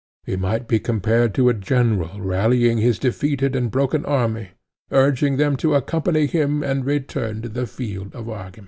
He 0.25 0.35
might 0.35 0.67
be 0.67 0.79
compared 0.79 1.35
to 1.35 1.47
a 1.49 1.53
general 1.53 2.19
rallying 2.21 2.79
his 2.79 2.97
defeated 2.97 3.55
and 3.55 3.69
broken 3.69 4.03
army, 4.03 4.47
urging 4.89 5.37
them 5.37 5.55
to 5.57 5.75
accompany 5.75 6.25
him 6.25 6.63
and 6.63 6.83
return 6.83 7.43
to 7.43 7.49
the 7.49 7.67
field 7.67 8.15
of 8.15 8.27
argument. 8.27 8.57